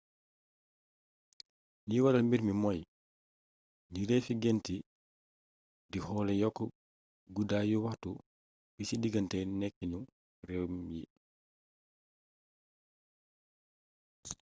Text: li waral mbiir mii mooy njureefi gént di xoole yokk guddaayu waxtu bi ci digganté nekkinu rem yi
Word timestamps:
li 1.89 1.97
waral 2.03 2.25
mbiir 2.25 2.41
mii 2.45 2.59
mooy 2.61 2.79
njureefi 3.91 4.33
gént 4.43 4.65
di 5.91 5.97
xoole 6.05 6.33
yokk 6.41 6.57
guddaayu 7.35 7.77
waxtu 7.85 8.11
bi 8.75 8.83
ci 8.89 8.95
digganté 9.01 9.37
nekkinu 9.59 9.99
rem 10.47 10.73
yi 10.93 11.03